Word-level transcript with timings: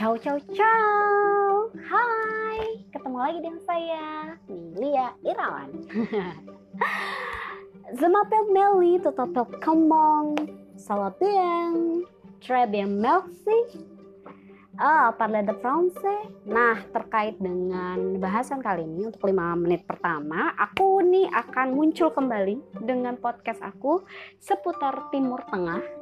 Ciao 0.00 0.16
ciao 0.16 0.40
ciao. 0.56 1.68
Hai, 1.76 2.88
ketemu 2.88 3.20
lagi 3.20 3.38
dengan 3.44 3.60
saya 3.68 4.32
Nilia 4.48 5.12
Irawan. 5.28 5.68
Comment? 9.60 10.40
Ça 10.80 10.96
va 10.96 11.12
bien? 11.20 12.00
Très 12.40 12.64
bien, 12.64 12.88
merci. 12.88 13.76
Ah, 14.80 15.12
parle 15.12 15.44
de 15.44 15.52
français. 15.60 16.32
Nah, 16.48 16.80
terkait 16.96 17.36
dengan 17.36 18.00
bahasan 18.16 18.64
kali 18.64 18.88
ini 18.88 19.12
untuk 19.12 19.28
5 19.28 19.36
menit 19.60 19.84
pertama, 19.84 20.56
aku 20.56 21.04
nih 21.04 21.28
akan 21.28 21.76
muncul 21.76 22.08
kembali 22.08 22.80
dengan 22.88 23.20
podcast 23.20 23.60
aku 23.60 24.00
seputar 24.40 25.12
Timur 25.12 25.44
Tengah 25.44 25.99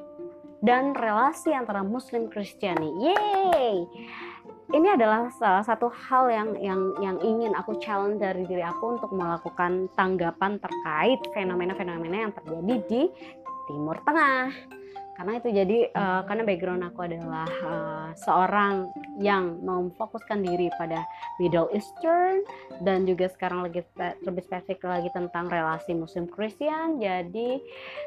dan 0.62 0.94
relasi 0.94 1.54
antara 1.54 1.86
Muslim 1.86 2.26
Kristiani. 2.26 2.90
Yeay! 3.03 3.86
Ini 4.68 5.00
adalah 5.00 5.32
salah 5.32 5.64
satu 5.64 5.89
hal 5.89 6.29
yang 6.29 6.49
yang 6.61 6.80
yang 7.00 7.16
ingin 7.25 7.57
aku 7.57 7.80
challenge 7.80 8.21
dari 8.21 8.44
diri 8.44 8.61
aku 8.61 9.00
untuk 9.00 9.08
melakukan 9.16 9.89
tanggapan 9.96 10.61
terkait 10.61 11.21
fenomena-fenomena 11.32 12.29
yang 12.29 12.32
terjadi 12.36 12.75
di 12.85 13.02
Timur 13.64 13.96
Tengah 14.04 14.52
karena 15.18 15.32
itu 15.43 15.49
jadi 15.50 15.79
uh, 15.99 16.22
karena 16.31 16.46
background 16.46 16.82
aku 16.86 17.00
adalah 17.03 17.50
uh, 17.67 18.08
seorang 18.14 18.86
yang 19.18 19.58
memfokuskan 19.67 20.46
diri 20.46 20.71
pada 20.79 21.03
Middle 21.43 21.67
Eastern 21.75 22.46
dan 22.86 23.03
juga 23.03 23.27
sekarang 23.27 23.67
lagi 23.67 23.82
lebih 24.22 24.46
spesifik 24.46 24.86
lagi 24.86 25.11
tentang 25.11 25.50
relasi 25.50 25.91
Muslim 25.91 26.31
Kristen 26.31 27.03
jadi 27.03 27.58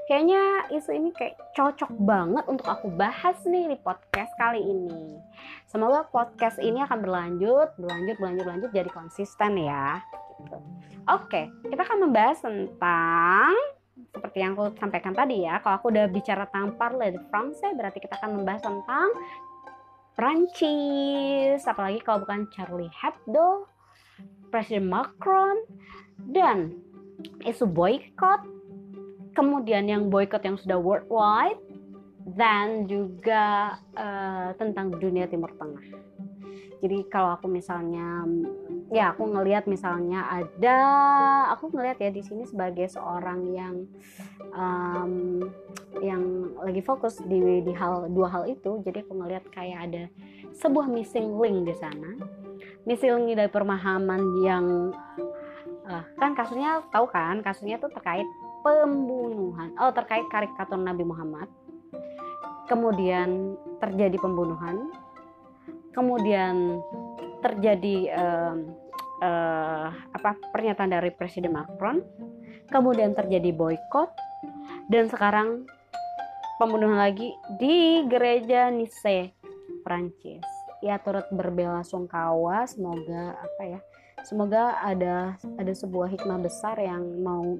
kayaknya 0.08 0.72
isu 0.72 0.96
ini 0.96 1.12
kayak 1.12 1.36
cocok 1.52 1.92
banget 2.00 2.48
untuk 2.48 2.72
aku 2.72 2.88
bahas 2.96 3.36
nih 3.44 3.76
di 3.76 3.78
podcast 3.84 4.32
kali 4.40 4.64
ini. 4.64 5.20
Semoga 5.68 6.08
podcast 6.08 6.64
ini 6.64 6.80
akan 6.80 7.04
berlanjut 7.04 7.76
berlanjut 7.76 8.16
berlanjut 8.24 8.44
berlanjut 8.48 8.72
jadi 8.72 8.88
konsisten 8.88 9.60
ya. 9.60 10.00
Gitu. 10.42 10.58
oke 11.06 11.42
kita 11.70 11.82
akan 11.86 11.98
membahas 12.10 12.40
tentang 12.42 13.54
seperti 14.12 14.38
yang 14.44 14.60
aku 14.60 14.76
sampaikan 14.76 15.16
tadi 15.16 15.48
ya, 15.48 15.64
kalau 15.64 15.80
aku 15.80 15.88
udah 15.90 16.12
bicara 16.12 16.44
tentang 16.52 16.76
parle 16.76 17.16
de 17.16 17.22
français 17.32 17.72
berarti 17.72 18.04
kita 18.04 18.20
akan 18.20 18.44
membahas 18.44 18.62
tentang 18.64 19.10
Prancis, 20.12 21.64
apalagi 21.64 22.04
kalau 22.04 22.28
bukan 22.28 22.46
Charlie 22.52 22.92
Hebdo, 22.92 23.66
Presiden 24.52 24.92
Macron, 24.92 25.64
dan 26.28 26.76
isu 27.48 27.64
boykot, 27.66 28.44
kemudian 29.32 29.88
yang 29.88 30.12
boykot 30.12 30.44
yang 30.44 30.60
sudah 30.60 30.76
worldwide, 30.76 31.58
dan 32.36 32.86
juga 32.86 33.76
uh, 33.96 34.52
tentang 34.60 34.94
dunia 34.94 35.26
Timur 35.32 35.56
Tengah. 35.56 35.86
Jadi 36.82 37.06
kalau 37.14 37.38
aku 37.38 37.46
misalnya 37.46 38.26
ya 38.90 39.14
aku 39.14 39.30
ngelihat 39.30 39.70
misalnya 39.70 40.26
ada 40.26 40.78
aku 41.54 41.70
ngelihat 41.70 42.02
ya 42.02 42.10
di 42.10 42.26
sini 42.26 42.44
sebagai 42.50 42.90
seorang 42.90 43.54
yang 43.54 43.76
um, 44.50 45.46
yang 46.02 46.24
lagi 46.58 46.82
fokus 46.82 47.22
di 47.22 47.62
di 47.62 47.74
hal 47.78 48.10
dua 48.10 48.34
hal 48.34 48.44
itu. 48.50 48.82
Jadi 48.82 49.06
aku 49.06 49.14
ngelihat 49.14 49.46
kayak 49.54 49.80
ada 49.88 50.04
sebuah 50.58 50.90
missing 50.90 51.38
link 51.38 51.70
di 51.70 51.76
sana. 51.78 52.18
Missing 52.90 53.12
link 53.14 53.38
dari 53.38 53.52
pemahaman 53.54 54.22
yang 54.42 54.66
uh, 55.86 56.04
kan 56.18 56.34
kasusnya 56.34 56.82
tahu 56.90 57.06
kan 57.14 57.46
kasusnya 57.46 57.78
tuh 57.78 57.94
terkait 57.94 58.26
pembunuhan 58.66 59.74
oh 59.78 59.94
terkait 59.94 60.26
karikatur 60.34 60.82
Nabi 60.82 61.06
Muhammad. 61.06 61.46
Kemudian 62.66 63.60
terjadi 63.84 64.16
pembunuhan 64.16 64.90
kemudian 65.92 66.80
terjadi 67.42 67.98
uh, 68.16 68.56
uh, 69.22 69.88
apa 69.92 70.38
pernyataan 70.52 70.92
dari 70.92 71.12
Presiden 71.14 71.56
Macron, 71.56 72.02
kemudian 72.70 73.14
terjadi 73.14 73.52
boykot 73.54 74.10
dan 74.88 75.08
sekarang 75.08 75.68
pembunuhan 76.62 77.00
lagi 77.00 77.34
di 77.58 78.06
gereja 78.06 78.70
Nice, 78.70 79.34
Prancis. 79.82 80.46
Ya 80.82 80.98
turut 80.98 81.30
berbela 81.30 81.86
sungkawa, 81.86 82.66
semoga 82.66 83.38
apa 83.38 83.64
ya? 83.66 83.80
Semoga 84.22 84.78
ada 84.82 85.38
ada 85.58 85.74
sebuah 85.74 86.14
hikmah 86.14 86.42
besar 86.46 86.78
yang 86.78 87.02
mau 87.26 87.58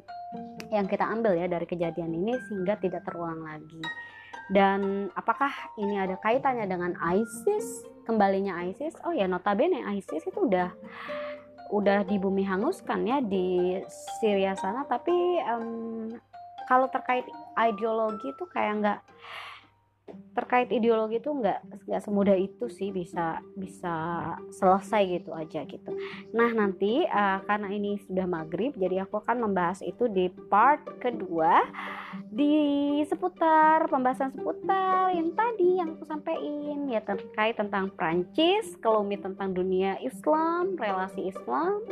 yang 0.70 0.86
kita 0.86 1.06
ambil 1.06 1.34
ya 1.34 1.50
dari 1.50 1.66
kejadian 1.66 2.14
ini 2.14 2.38
sehingga 2.50 2.78
tidak 2.78 3.02
terulang 3.06 3.42
lagi. 3.42 3.82
Dan 4.52 5.10
apakah 5.18 5.50
ini 5.80 5.98
ada 5.98 6.20
kaitannya 6.22 6.66
dengan 6.70 6.94
ISIS? 7.02 7.91
Kembalinya 8.04 8.62
ISIS? 8.66 8.98
Oh 9.06 9.14
ya, 9.14 9.30
notabene 9.30 9.86
ISIS 9.98 10.26
itu 10.26 10.40
udah 10.48 10.74
udah 11.72 12.04
di 12.04 12.20
bumi 12.20 12.44
hanguskan 12.44 13.08
ya 13.08 13.24
di 13.24 13.80
Syria 14.20 14.58
sana. 14.58 14.84
Tapi 14.86 15.40
um, 15.48 16.12
kalau 16.68 16.88
terkait 16.92 17.28
ideologi 17.60 18.32
itu 18.32 18.46
kayak 18.52 18.74
nggak 18.84 19.00
terkait 20.32 20.72
ideologi 20.72 21.20
itu 21.20 21.32
nggak 21.32 21.88
nggak 21.88 22.02
semudah 22.04 22.38
itu 22.40 22.66
sih 22.72 22.90
bisa 22.90 23.44
bisa 23.56 23.96
selesai 24.54 25.20
gitu 25.20 25.32
aja 25.36 25.68
gitu. 25.68 25.92
Nah 26.32 26.52
nanti 26.56 27.04
uh, 27.04 27.44
karena 27.44 27.68
ini 27.72 28.00
sudah 28.08 28.26
maghrib, 28.28 28.72
jadi 28.80 29.04
aku 29.04 29.20
akan 29.20 29.50
membahas 29.50 29.84
itu 29.84 30.08
di 30.08 30.32
part 30.48 30.84
kedua 31.04 31.64
di 32.32 33.00
seputar 33.08 33.88
pembahasan 33.92 34.32
seputar 34.32 35.12
yang 35.12 35.36
tadi 35.36 35.80
yang 35.80 35.96
aku 36.00 36.04
sampaikan 36.08 36.88
ya 36.88 37.04
terkait 37.04 37.60
tentang 37.60 37.92
Prancis, 37.96 38.76
kelumit 38.80 39.24
tentang 39.24 39.52
dunia 39.52 40.00
Islam, 40.00 40.80
relasi 40.80 41.32
Islam 41.32 41.84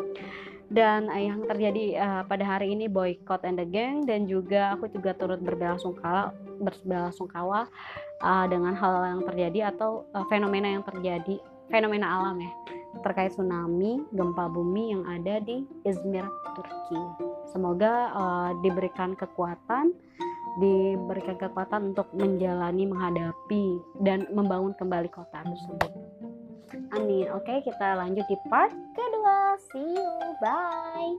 dan 0.70 1.10
uh, 1.10 1.18
yang 1.18 1.42
terjadi 1.50 1.98
uh, 1.98 2.22
pada 2.26 2.46
hari 2.46 2.78
ini 2.78 2.86
boycott 2.86 3.42
and 3.46 3.58
the 3.58 3.66
gang 3.66 4.06
dan 4.06 4.30
juga 4.30 4.78
aku 4.78 4.90
juga 4.94 5.18
turut 5.18 5.42
berbelasungkawa 5.42 6.34
berbelasungkawa 6.62 7.66
uh, 8.22 8.46
dengan 8.46 8.74
hal 8.78 9.18
yang 9.18 9.22
terjadi 9.26 9.60
atau 9.74 10.06
uh, 10.14 10.26
fenomena 10.30 10.70
yang 10.70 10.86
terjadi 10.86 11.42
fenomena 11.70 12.06
alam 12.06 12.38
ya 12.42 12.54
terkait 13.06 13.30
tsunami 13.34 14.02
gempa 14.14 14.50
bumi 14.50 14.98
yang 14.98 15.06
ada 15.06 15.38
di 15.46 15.62
Izmir 15.86 16.26
Turki. 16.58 17.02
Semoga 17.54 18.10
uh, 18.18 18.50
diberikan 18.66 19.14
kekuatan 19.14 19.94
diberikan 20.58 21.38
kekuatan 21.38 21.94
untuk 21.94 22.10
menjalani 22.18 22.90
menghadapi 22.90 23.80
dan 24.02 24.26
membangun 24.34 24.74
kembali 24.76 25.08
kota 25.14 25.46
tersebut 25.46 26.09
Amin. 26.94 27.26
Oke, 27.34 27.66
kita 27.66 27.98
lanjut 27.98 28.26
di 28.30 28.38
part 28.50 28.74
kedua. 28.94 29.58
See 29.72 29.98
you. 29.98 30.10
Bye. 30.42 31.18